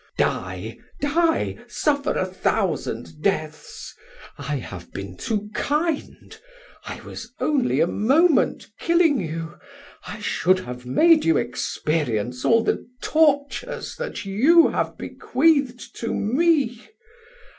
Die, 0.17 0.79
die, 0.99 1.57
suffer 1.67 2.17
a 2.17 2.25
thousand 2.25 3.21
deaths! 3.21 3.93
I 4.35 4.55
have 4.55 4.91
been 4.91 5.15
too 5.15 5.51
kind 5.53 6.35
I 6.85 7.01
was 7.01 7.31
only 7.39 7.81
a 7.81 7.85
moment 7.85 8.71
killing 8.79 9.19
you. 9.21 9.59
I 10.07 10.19
should 10.19 10.57
have 10.61 10.87
made 10.87 11.23
you 11.23 11.37
experience 11.37 12.43
all 12.43 12.63
the 12.63 12.83
tortures 13.03 13.95
that 13.97 14.25
you 14.25 14.69
have 14.69 14.97
bequeathed 14.97 15.95
to 15.97 16.11
me. 16.15 16.83